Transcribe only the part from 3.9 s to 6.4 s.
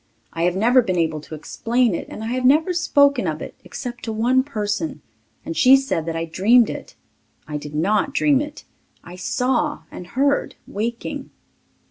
to one person and she said that I